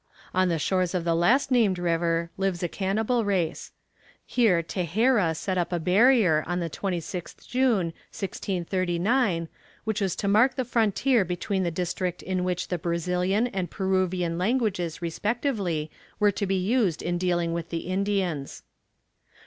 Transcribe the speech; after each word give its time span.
On 0.33 0.49
the 0.49 0.57
shores 0.57 0.95
of 0.95 1.03
the 1.03 1.13
last 1.13 1.51
named 1.51 1.77
river 1.77 2.31
lives 2.35 2.63
a 2.63 2.67
cannibal 2.67 3.23
race. 3.23 3.71
Here 4.25 4.63
Texeira 4.63 5.35
set 5.35 5.59
up 5.59 5.71
a 5.71 5.77
barrier, 5.79 6.43
on 6.47 6.59
the 6.59 6.71
26th 6.71 7.47
June, 7.47 7.93
1639, 8.11 9.47
which 9.83 10.01
was 10.01 10.15
to 10.15 10.27
mark 10.27 10.55
the 10.55 10.65
frontier 10.65 11.23
between 11.23 11.61
the 11.61 11.69
district 11.69 12.23
in 12.23 12.43
which 12.43 12.69
the 12.69 12.79
Brazilian 12.79 13.45
and 13.45 13.69
Peruvian 13.69 14.39
languages 14.39 15.03
respectively 15.03 15.91
were 16.19 16.31
to 16.31 16.47
be 16.47 16.55
used 16.57 17.03
in 17.03 17.19
dealing 17.19 17.53
with 17.53 17.69
the 17.69 17.81
Indians. 17.85 18.63